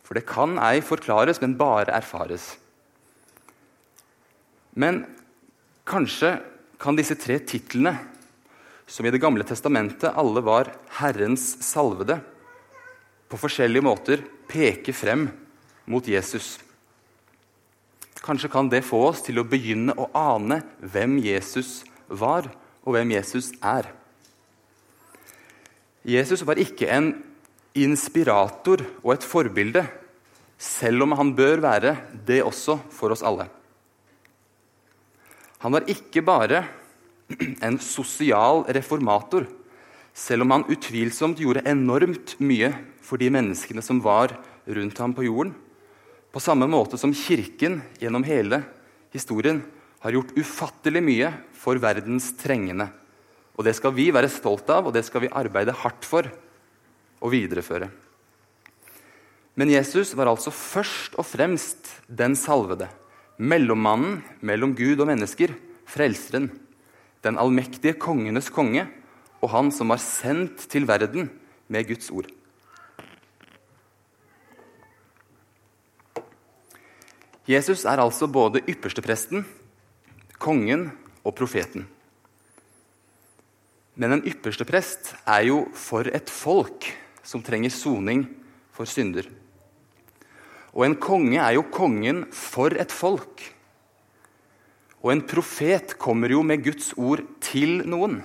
[0.04, 2.54] For det kan ei forklares, men bare erfares.
[4.78, 5.04] Men
[5.84, 6.38] Kanskje
[6.80, 7.98] kan disse tre titlene,
[8.88, 12.22] som i Det gamle testamentet alle var Herrens salvede,
[13.28, 15.28] på forskjellige måter peke frem
[15.90, 16.60] mot Jesus.
[18.24, 22.48] Kanskje kan det få oss til å begynne å ane hvem Jesus var,
[22.84, 23.90] og hvem Jesus er.
[26.04, 27.14] Jesus var ikke en
[27.80, 29.86] inspirator og et forbilde,
[30.60, 31.96] selv om han bør være
[32.28, 33.48] det også for oss alle.
[35.64, 36.66] Han var ikke bare
[37.66, 39.48] en sosial reformator,
[40.14, 44.36] selv om han utvilsomt gjorde enormt mye for de menneskene som var
[44.68, 45.54] rundt ham på jorden.
[46.34, 48.64] På samme måte som Kirken gjennom hele
[49.14, 49.62] historien
[50.04, 52.90] har gjort ufattelig mye for verdens trengende.
[53.58, 56.26] Og Det skal vi være stolt av, og det skal vi arbeide hardt for
[57.22, 57.92] å videreføre.
[59.54, 62.90] Men Jesus var altså først og fremst den salvede
[63.38, 65.54] mellommannen mellom Gud og mennesker,
[65.86, 66.50] frelseren,
[67.22, 68.88] den allmektige kongenes konge
[69.44, 71.30] og han som var sendt til verden
[71.68, 72.30] med Guds ord.
[77.44, 79.44] Jesus er altså både ypperstepresten,
[80.40, 80.94] kongen
[81.28, 81.84] og profeten.
[83.96, 86.88] Men en ypperste prest er jo for et folk
[87.24, 88.26] som trenger soning
[88.74, 89.28] for synder.
[90.74, 93.44] Og en konge er jo kongen for et folk.
[95.04, 98.22] Og en profet kommer jo med Guds ord til noen.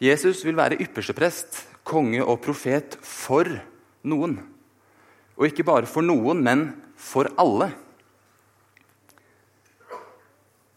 [0.00, 3.48] Jesus vil være yppersteprest, konge og profet for
[4.04, 4.36] noen.
[5.40, 6.66] Og ikke bare for noen, men
[7.00, 7.70] for alle.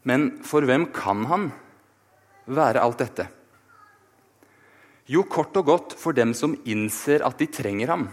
[0.07, 1.51] Men for hvem kan han
[2.45, 3.27] være alt dette?
[5.10, 8.08] Jo, kort og godt for dem som innser at de trenger ham.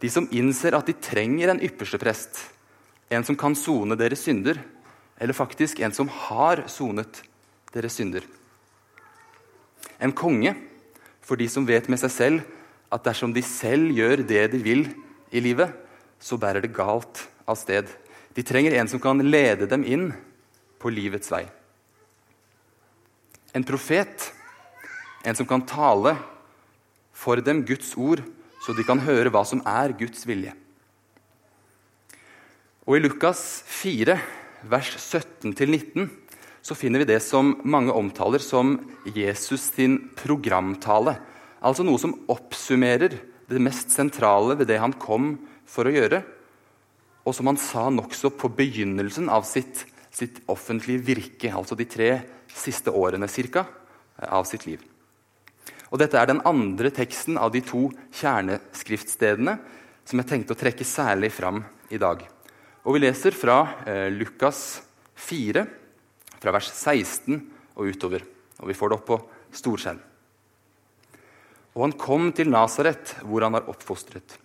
[0.00, 2.40] De som innser at de trenger en ypperste prest,
[3.12, 4.58] en som kan sone deres synder,
[5.20, 7.20] eller faktisk en som har sonet
[7.74, 8.24] deres synder.
[10.02, 10.56] En konge
[11.22, 12.42] for de som vet med seg selv
[12.92, 14.86] at dersom de selv gjør det de vil
[15.30, 15.70] i livet,
[16.18, 17.86] så bærer det galt av sted.
[18.34, 20.10] De trenger en som kan lede dem inn
[20.82, 21.44] på livets vei.
[23.52, 24.30] En profet,
[25.24, 26.16] en som kan tale
[27.12, 28.22] for dem Guds ord
[28.62, 30.54] så de kan høre hva som er Guds vilje.
[32.86, 34.14] Og I Lukas 4,
[34.70, 36.06] vers 17-19,
[36.62, 41.16] så finner vi det som mange omtaler som Jesus sin programtale.
[41.62, 43.18] Altså noe som oppsummerer
[43.50, 45.34] det mest sentrale ved det han kom
[45.66, 46.22] for å gjøre,
[47.22, 52.10] og som han sa nokså på begynnelsen av sitt, sitt offentlige virke, altså de tre
[52.54, 53.64] siste årene cirka,
[54.22, 54.82] av sitt liv.
[55.92, 59.56] Og Dette er den andre teksten av de to kjerneskriftstedene
[60.08, 61.60] som jeg tenkte å trekke særlig fram
[61.92, 62.22] i dag.
[62.82, 64.82] Og Vi leser fra eh, Lukas
[65.20, 65.66] 4,
[66.40, 67.36] fra vers 16
[67.76, 68.24] og utover.
[68.62, 69.20] Og Vi får det opp på
[69.52, 70.00] storskjerm.
[71.72, 74.38] Og han kom til Nasaret, hvor han var oppfostret.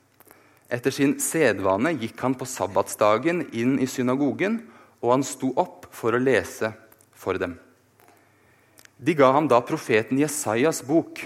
[0.72, 4.62] Etter sin sedvane gikk han på sabbatsdagen inn i synagogen,
[5.00, 6.74] og han sto opp for å lese
[7.15, 7.56] for dem.
[8.98, 11.22] De ga ham da profeten Jesajas bok.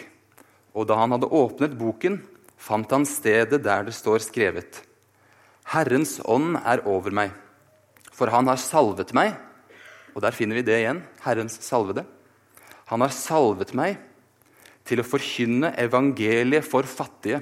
[0.76, 2.20] Og da han hadde åpnet boken,
[2.60, 4.84] fant han stedet der det står skrevet:"
[5.72, 7.32] Herrens ånd er over meg,
[8.12, 9.38] for han har salvet meg.
[10.16, 11.04] Og der finner vi det igjen.
[11.24, 12.04] Herrens salvede.
[12.92, 13.96] Han har salvet meg
[14.84, 17.40] til å forkynne evangeliet for fattige.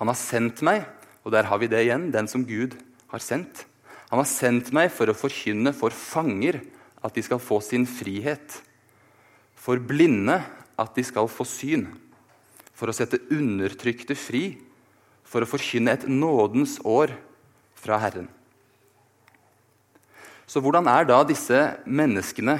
[0.00, 0.88] Han har sendt meg,
[1.22, 2.74] og der har vi det igjen, den som Gud
[3.12, 3.66] har sendt.
[4.10, 6.62] Han har sendt meg for å forkynne for fanger
[7.04, 8.60] at de skal få sin frihet.
[9.58, 10.40] For blinde
[10.78, 11.88] at de skal få syn,
[12.74, 14.58] for å sette undertrykte fri,
[15.26, 17.12] for å forkynne et nådens år
[17.78, 18.28] fra Herren.
[20.48, 22.56] Så hvordan er da disse menneskene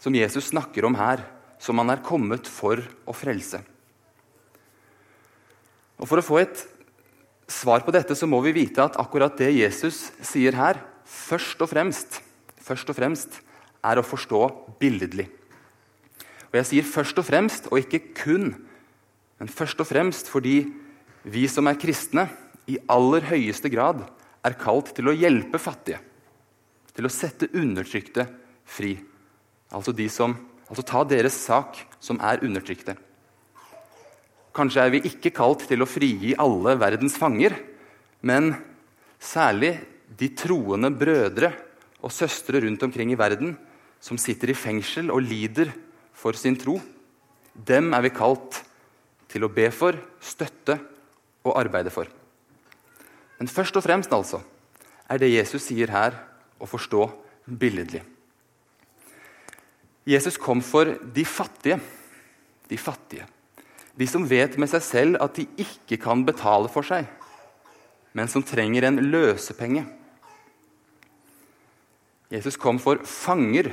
[0.00, 1.20] som Jesus snakker om her,
[1.60, 3.60] som han er kommet for å frelse?
[6.00, 6.64] Og For å få et
[7.46, 11.70] svar på dette så må vi vite at akkurat det Jesus sier her, først og
[11.70, 12.22] fremst,
[12.64, 13.42] først og fremst
[13.82, 14.42] er å forstå
[14.80, 15.28] billedlig.
[16.52, 18.52] Og jeg sier først og fremst, og ikke kun,
[19.40, 20.60] men først og fremst fordi
[21.22, 22.28] vi som er kristne,
[22.70, 24.04] i aller høyeste grad
[24.46, 25.98] er kalt til å hjelpe fattige.
[26.94, 28.28] Til å sette undertrykte
[28.68, 28.92] fri.
[29.72, 30.36] Altså, som,
[30.68, 32.94] altså ta deres sak, som er undertrykte.
[34.54, 37.56] Kanskje er vi ikke kalt til å frigi alle verdens fanger,
[38.22, 38.52] men
[39.18, 39.74] særlig
[40.18, 41.50] de troende brødre
[42.04, 43.56] og søstre rundt omkring i verden
[44.02, 45.70] som sitter i fengsel og lider
[46.18, 46.80] for sin tro,
[47.54, 48.62] dem er vi kalt
[49.30, 50.76] til å be for, støtte
[51.46, 52.08] og arbeide for.
[53.38, 54.42] Men først og fremst altså,
[55.10, 56.18] er det Jesus sier her,
[56.62, 57.06] å forstå
[57.58, 58.04] billedlig.
[60.06, 61.78] Jesus kom for de fattige.
[62.70, 63.26] De fattige.
[63.98, 67.08] De som vet med seg selv at de ikke kan betale for seg,
[68.16, 69.84] men som trenger en løsepenge.
[72.32, 73.68] Jesus kom for fanger,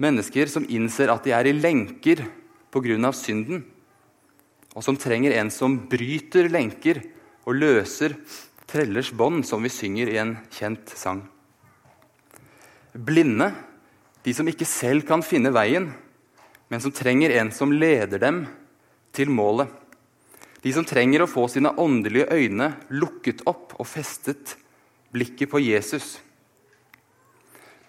[0.00, 2.24] mennesker som innser at de er i lenker
[2.74, 3.12] pga.
[3.12, 3.64] synden,
[4.74, 7.02] og som trenger en som bryter lenker
[7.46, 8.16] og løser
[8.66, 11.22] trellers bånd, som vi synger i en kjent sang.
[12.94, 13.52] Blinde
[14.24, 15.90] de som ikke selv kan finne veien,
[16.68, 18.46] men som trenger en som leder dem
[19.14, 19.68] til målet.
[20.64, 24.56] De som trenger å få sine åndelige øyne lukket opp og festet
[25.12, 26.16] blikket på Jesus.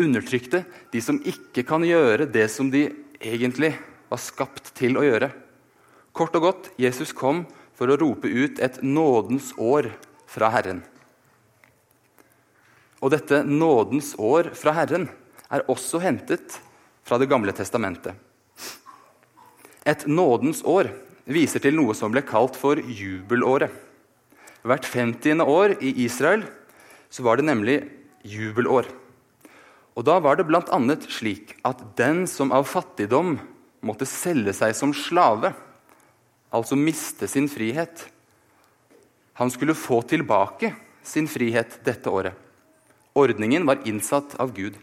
[0.01, 2.89] Undertrykte, de som ikke kan gjøre det som de
[3.21, 3.71] egentlig
[4.09, 5.29] var skapt til å gjøre.
[6.15, 9.89] Kort og godt, Jesus kom for å rope ut et nådens år
[10.31, 10.81] fra Herren.
[13.03, 15.09] Og dette nådens år fra Herren
[15.51, 16.59] er også hentet
[17.05, 18.15] fra Det gamle testamentet.
[19.85, 20.89] Et nådens år
[21.29, 23.69] viser til noe som ble kalt for jubelåret.
[24.65, 25.43] Hvert 50.
[25.45, 26.41] år i Israel
[27.21, 27.77] var det nemlig
[28.25, 28.89] jubelår.
[29.95, 30.79] Og Da var det bl.a.
[31.07, 33.37] slik at den som av fattigdom
[33.85, 35.53] måtte selge seg som slave,
[36.51, 38.07] altså miste sin frihet,
[39.35, 42.35] han skulle få tilbake sin frihet dette året.
[43.15, 44.75] Ordningen var innsatt av Gud.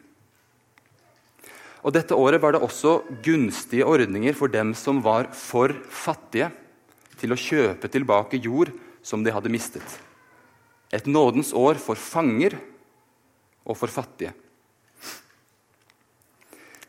[1.82, 6.52] Og Dette året var det også gunstige ordninger for dem som var for fattige,
[7.18, 8.72] til å kjøpe tilbake jord
[9.04, 9.84] som de hadde mistet.
[10.90, 12.56] Et nådens år for fanger
[13.62, 14.32] og for fattige.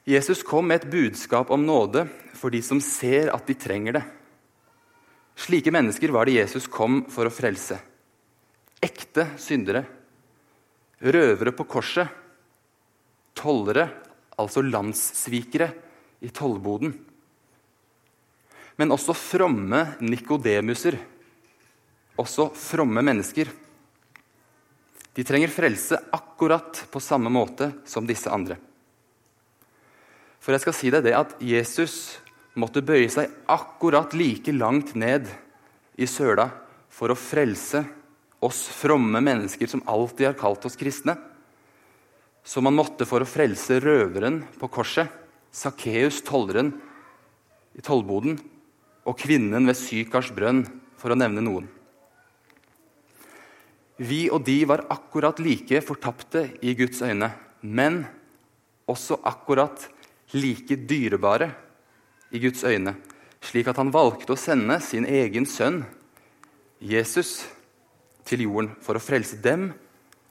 [0.03, 4.03] Jesus kom med et budskap om nåde for de som ser at de trenger det.
[5.39, 7.77] Slike mennesker var det Jesus kom for å frelse.
[8.83, 9.85] Ekte syndere.
[10.99, 12.11] Røvere på korset.
[13.33, 13.87] Tollere
[14.37, 15.69] altså landssvikere
[16.23, 16.93] i tollboden.
[18.75, 20.97] Men også fromme nikodemuser,
[22.17, 23.49] også fromme mennesker.
[25.13, 28.57] De trenger frelse akkurat på samme måte som disse andre.
[30.43, 32.17] For jeg skal si deg det at Jesus
[32.59, 35.29] måtte bøye seg akkurat like langt ned
[35.95, 36.49] i søla
[36.91, 37.85] for å frelse
[38.43, 41.15] oss fromme mennesker som alltid har kalt oss kristne
[42.43, 45.07] som han måtte for å frelse røveren på korset,
[45.53, 46.73] Sakkeus, tolleren
[47.77, 48.39] i tollboden,
[49.07, 50.63] og kvinnen ved Sykars brønn,
[50.99, 51.67] for å nevne noen.
[53.99, 57.29] Vi og de var akkurat like fortapte i Guds øyne,
[57.61, 58.03] men
[58.89, 59.85] også akkurat
[60.33, 61.51] like dyrebare
[62.33, 62.95] i Guds øyne,
[63.43, 65.83] slik at han valgte å sende sin egen sønn,
[66.83, 67.43] Jesus,
[68.27, 69.69] til jorden for å frelse dem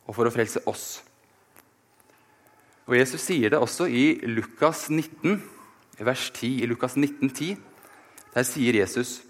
[0.07, 1.03] og for å frelse oss.
[2.89, 5.39] Og Jesus sier det også i Lukas 19,
[6.03, 6.65] vers 10.
[6.65, 7.61] I Lukas 19, 10,
[8.35, 9.21] der sier Jesus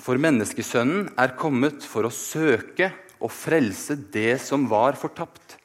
[0.00, 2.88] For menneskesønnen er kommet for å søke
[3.20, 5.58] og frelse det som var fortapt.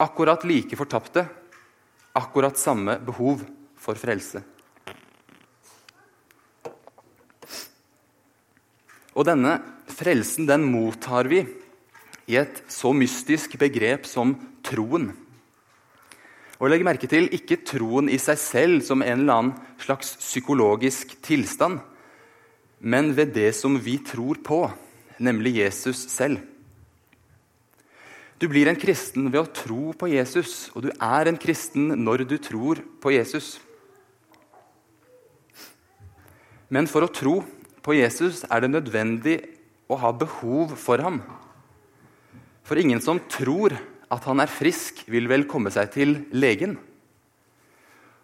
[0.00, 1.26] Akkurat like fortapte,
[2.16, 3.44] akkurat samme behov
[3.80, 4.42] for frelse.
[9.14, 9.58] Og denne
[9.90, 11.42] frelsen den mottar vi
[12.30, 15.10] i et så mystisk begrep som troen.
[16.60, 21.16] Og legg merke til ikke troen i seg selv som en eller annen slags psykologisk
[21.24, 21.80] tilstand,
[22.80, 24.62] men ved det som vi tror på,
[25.20, 26.40] nemlig Jesus selv.
[28.40, 32.24] Du blir en kristen ved å tro på Jesus, og du er en kristen når
[32.24, 33.58] du tror på Jesus.
[36.72, 37.42] Men for å tro
[37.84, 39.36] på Jesus er det nødvendig
[39.92, 41.18] å ha behov for ham.
[42.64, 43.74] For ingen som tror
[44.10, 46.78] at han er frisk, vil vel komme seg til legen.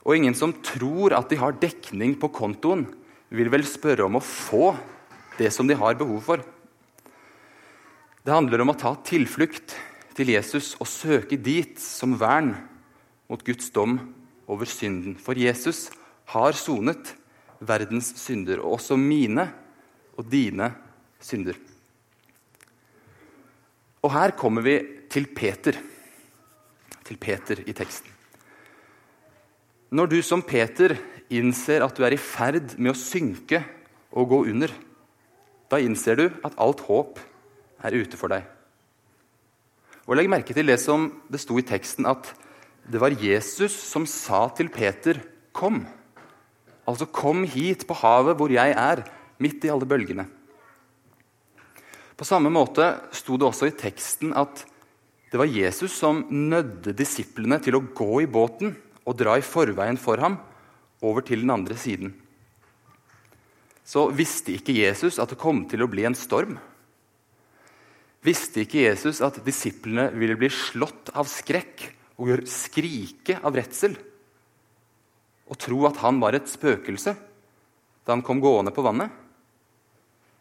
[0.07, 2.87] Og ingen som tror at de har dekning på kontoen,
[3.29, 4.71] vil vel spørre om å få
[5.37, 6.47] det som de har behov for.
[8.25, 9.77] Det handler om å ta tilflukt
[10.17, 12.55] til Jesus og søke dit som vern
[13.29, 13.99] mot Guds dom
[14.49, 15.17] over synden.
[15.21, 15.91] For Jesus
[16.33, 17.13] har sonet
[17.61, 19.47] verdens synder, og også mine
[20.17, 20.71] og dine
[21.21, 21.57] synder.
[24.03, 24.77] Og her kommer vi
[25.11, 25.77] til Peter.
[27.07, 28.11] Til Peter i teksten.
[29.91, 30.97] Når du som Peter
[31.31, 33.63] innser at du er i ferd med å synke
[34.11, 34.73] og gå under,
[35.71, 37.21] da innser du at alt håp
[37.87, 38.56] er ute for deg.
[40.07, 42.31] Og Legg merke til det som det sto i teksten, at
[42.87, 45.21] det var Jesus som sa til Peter
[45.53, 45.87] 'kom'.
[46.87, 49.03] Altså 'kom hit på havet hvor jeg er,
[49.39, 50.31] midt i alle bølgene'.
[52.17, 54.65] På samme måte sto det også i teksten at
[55.33, 59.99] Det var Jesus som nødde disiplene til å gå i båten og dra i forveien
[59.99, 60.39] for ham
[61.03, 62.15] over til den andre siden.
[63.85, 66.59] Så visste ikke Jesus at det kom til å bli en storm?
[68.27, 71.85] Visste ikke Jesus at disiplene ville bli slått av skrekk
[72.19, 73.95] og skrike av redsel?
[75.47, 77.15] Og tro at han var et spøkelse
[78.07, 79.11] da han kom gående på vannet?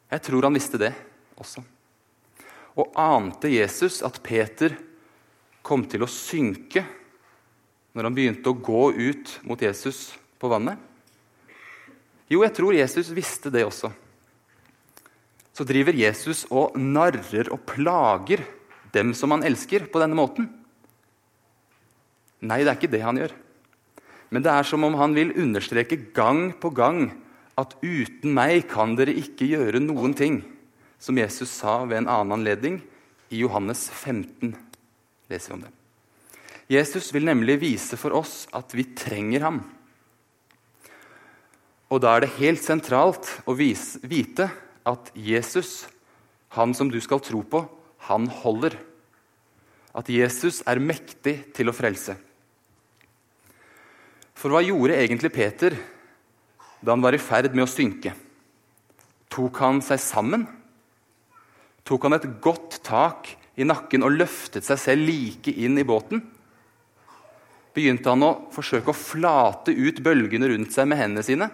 [0.09, 0.91] Jeg tror han visste det
[1.37, 1.61] også.
[2.81, 4.75] Og ante Jesus at Peter
[5.65, 6.83] kom til å synke
[7.95, 10.09] når han begynte å gå ut mot Jesus
[10.41, 10.77] på vannet?
[12.27, 13.91] Jo, jeg tror Jesus visste det også.
[15.55, 18.43] Så driver Jesus og narrer og plager
[18.95, 20.49] dem som han elsker, på denne måten.
[22.43, 23.33] Nei, det er ikke det han gjør.
[24.35, 27.07] Men det er som om han vil understreke gang på gang
[27.59, 30.41] at uten meg kan dere ikke gjøre noen ting,
[30.99, 32.81] som Jesus sa ved en annen anledning
[33.31, 34.55] i Johannes 15.
[35.31, 35.71] leser vi om det.
[36.71, 39.59] Jesus vil nemlig vise for oss at vi trenger ham.
[41.93, 44.49] Og da er det helt sentralt å vise, vite
[44.85, 45.87] at Jesus,
[46.53, 47.63] han som du skal tro på,
[48.07, 48.77] han holder.
[49.95, 52.17] At Jesus er mektig til å frelse.
[54.35, 55.77] For hva gjorde egentlig Peter
[56.85, 58.11] da han var i ferd med å synke?
[59.31, 60.45] Tok han seg sammen?
[61.87, 66.21] Tok han et godt tak i nakken og løftet seg selv like inn i båten?
[67.75, 71.49] Begynte han å forsøke å flate ut bølgene rundt seg med hendene sine?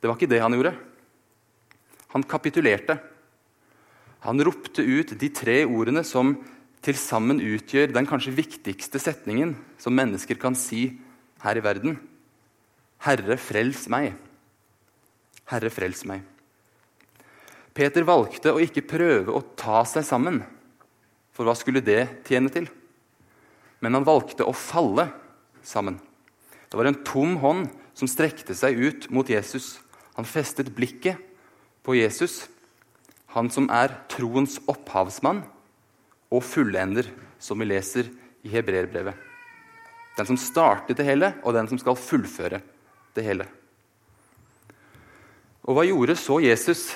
[0.00, 0.74] Det var ikke det han gjorde.
[2.16, 2.96] Han kapitulerte.
[4.24, 6.30] Han ropte ut de tre ordene som
[6.80, 10.94] til sammen utgjør den kanskje viktigste setningen som mennesker kan si
[11.42, 11.98] her i verden.
[13.04, 14.14] Herre, frels meg.
[15.52, 16.24] Herre, frels meg.
[17.76, 20.40] Peter valgte å ikke prøve å ta seg sammen,
[21.36, 22.70] for hva skulle det tjene til?
[23.84, 25.10] Men han valgte å falle
[25.60, 26.00] sammen.
[26.72, 29.74] Det var en tom hånd som strekte seg ut mot Jesus.
[30.16, 31.20] Han festet blikket
[31.86, 32.48] på Jesus,
[33.30, 35.44] han som er troens opphavsmann
[36.34, 37.06] og fullender,
[37.38, 38.08] som vi leser
[38.42, 39.14] i hebreerbrevet.
[40.16, 42.62] Den som startet det hele, og den som skal fullføre
[43.14, 43.46] det hele.
[45.66, 46.88] Og hva gjorde så Jesus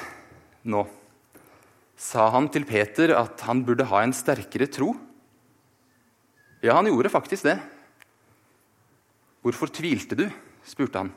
[0.64, 0.82] nå?
[2.00, 4.94] Sa han til Peter at han burde ha en sterkere tro?
[6.64, 7.58] Ja, han gjorde faktisk det.
[9.44, 10.26] Hvorfor tvilte du?
[10.64, 11.12] spurte han.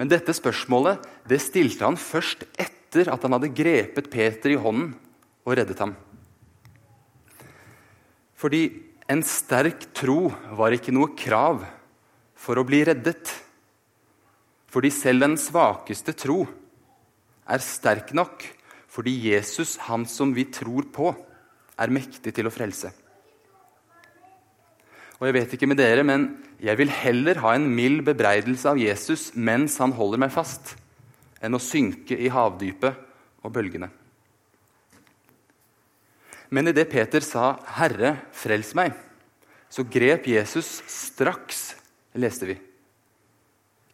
[0.00, 4.94] Men dette spørsmålet det stilte han først etter at han hadde grepet Peter i hånden
[5.44, 5.92] og reddet ham.
[8.40, 8.62] Fordi
[9.12, 11.66] en sterk tro var ikke noe krav
[12.40, 13.28] for å bli reddet.
[14.72, 16.46] Fordi selv den svakeste tro
[17.50, 18.46] er sterk nok
[18.90, 21.12] fordi Jesus, han som vi tror på,
[21.78, 22.88] er mektig til å frelse.
[25.20, 26.24] Og jeg vet ikke med dere, men
[26.60, 30.74] jeg vil heller ha en mild bebreidelse av Jesus mens han holder meg fast,
[31.40, 32.98] enn å synke i havdypet
[33.40, 33.88] og bølgene.
[36.50, 38.98] Men idet Peter sa 'Herre, frels meg',
[39.70, 41.76] så grep Jesus straks
[42.14, 42.58] leste vi,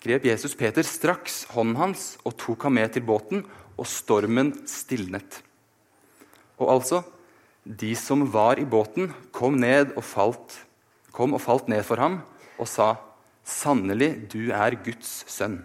[0.00, 3.44] grep Jesus Peter straks hånden hans og tok ham med til båten,
[3.76, 5.42] og stormen stilnet.
[6.58, 7.04] Og altså,
[7.66, 10.66] de som var i båten, kom ned og falt
[11.16, 12.20] kom og falt ned for ham
[12.58, 12.96] og sa,
[13.44, 15.62] 'Sannelig, du er Guds sønn'.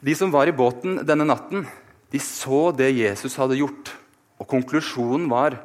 [0.00, 1.66] De som var i båten denne natten,
[2.10, 3.92] de så det Jesus hadde gjort,
[4.38, 5.58] og konklusjonen var,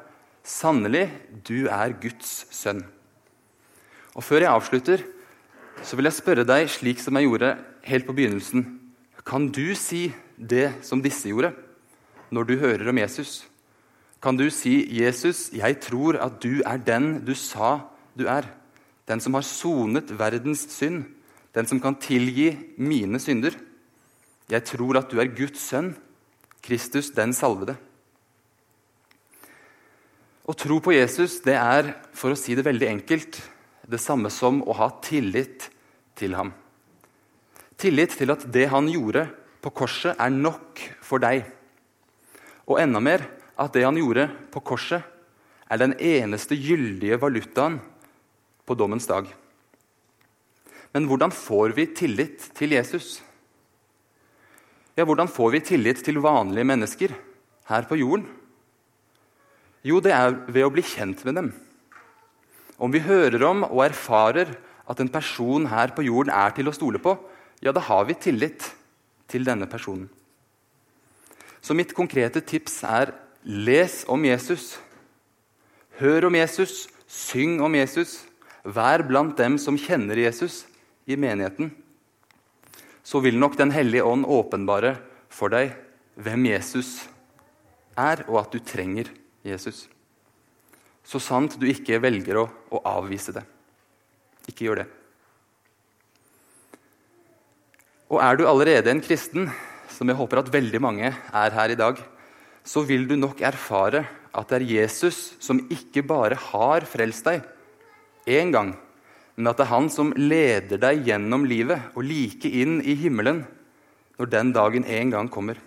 [0.44, 1.10] 'Sannelig,
[1.48, 2.86] du er Guds sønn'.
[4.16, 5.04] Og Før jeg avslutter,
[5.84, 8.80] så vil jeg spørre deg slik som jeg gjorde helt på begynnelsen.
[9.26, 11.54] Kan du si det som disse gjorde,
[12.32, 13.46] når du hører om Jesus?
[14.26, 17.86] Kan du si, 'Jesus, jeg tror at du er den du sa
[18.18, 18.50] du er.'
[19.06, 21.06] 'Den som har sonet verdens synd,
[21.54, 23.54] den som kan tilgi mine synder.'
[24.50, 25.94] 'Jeg tror at du er Guds sønn,
[26.62, 27.78] Kristus den salvede.'
[30.46, 33.42] Å tro på Jesus det er, for å si det veldig enkelt,
[33.86, 35.70] det samme som å ha tillit
[36.18, 36.54] til ham.
[37.78, 39.28] Tillit til at det han gjorde
[39.62, 41.46] på korset, er nok for deg.
[42.66, 43.26] Og enda mer
[43.56, 45.04] at det han gjorde på korset,
[45.66, 47.80] er den eneste gyldige valutaen
[48.66, 49.28] på dommens dag.
[50.94, 53.20] Men hvordan får vi tillit til Jesus?
[54.96, 57.12] Ja, Hvordan får vi tillit til vanlige mennesker
[57.68, 58.30] her på jorden?
[59.84, 61.50] Jo, det er ved å bli kjent med dem.
[62.80, 64.54] Om vi hører om og erfarer
[64.88, 67.12] at en person her på jorden er til å stole på,
[67.60, 68.70] ja, da har vi tillit
[69.28, 70.08] til denne personen.
[71.60, 73.12] Så mitt konkrete tips er
[73.46, 74.80] Les om Jesus.
[76.02, 76.88] Hør om Jesus.
[77.06, 78.24] Syng om Jesus.
[78.66, 80.64] Vær blant dem som kjenner Jesus
[81.06, 81.70] i menigheten.
[83.06, 84.96] Så vil nok Den hellige ånd åpenbare
[85.30, 85.76] for deg
[86.18, 87.06] hvem Jesus
[87.96, 89.12] er, og at du trenger
[89.46, 89.86] Jesus.
[91.06, 93.44] Så sant du ikke velger å, å avvise det.
[94.50, 94.88] Ikke gjør det.
[98.10, 99.52] Og er du allerede en kristen,
[99.94, 102.02] som jeg håper at veldig mange er her i dag,
[102.66, 104.04] så vil du nok erfare
[104.36, 107.46] at det er Jesus som ikke bare har frelst deg
[108.26, 108.74] én gang,
[109.38, 113.44] men at det er han som leder deg gjennom livet og like inn i himmelen
[114.18, 115.60] når den dagen en gang kommer.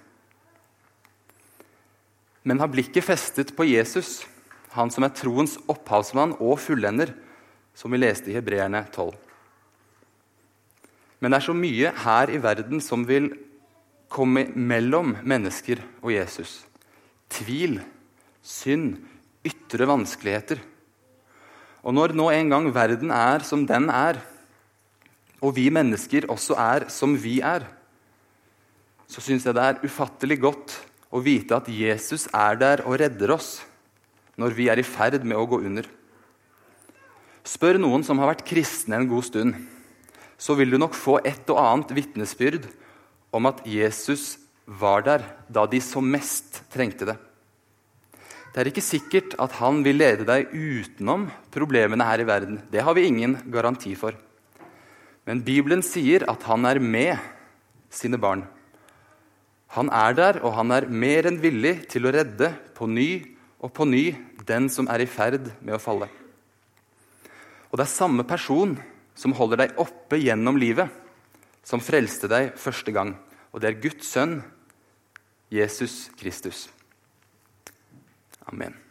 [2.43, 4.25] Men har blikket festet på Jesus,
[4.73, 7.13] han som er troens opphavsmann og fullender,
[7.77, 9.13] som vi leste i Hebreerne 12.
[11.21, 13.31] Men det er så mye her i verden som vil
[14.09, 16.63] komme mellom mennesker og Jesus.
[17.33, 17.79] Tvil,
[18.43, 18.99] synd,
[19.47, 20.61] ytre vanskeligheter.
[21.85, 24.21] Og når nå en gang verden er som den er,
[25.39, 27.67] og vi mennesker også er som vi er,
[29.09, 30.75] så syns jeg det er ufattelig godt
[31.15, 33.63] å vite at Jesus er der og redder oss
[34.39, 35.87] når vi er i ferd med å gå under.
[37.49, 39.57] Spør noen som har vært kristne en god stund
[40.39, 42.69] så vil du nok få et og annet vitnesbyrd
[43.35, 44.37] om at Jesus
[44.69, 47.17] var der da de som mest trengte det.
[48.53, 52.61] Det er ikke sikkert at han vil lede deg utenom problemene her i verden.
[52.69, 54.17] Det har vi ingen garanti for.
[55.29, 57.17] Men Bibelen sier at han er med
[57.93, 58.47] sine barn.
[59.77, 63.11] Han er der, og han er mer enn villig til å redde på ny
[63.61, 64.05] og på ny
[64.49, 66.09] den som er i ferd med å falle.
[67.69, 68.77] Og det er samme person
[69.19, 70.89] som holder deg oppe gjennom livet,
[71.67, 73.13] som frelste deg første gang.
[73.53, 74.39] Og det er Guds sønn,
[75.51, 76.69] Jesus Kristus.
[78.47, 78.88] Amen.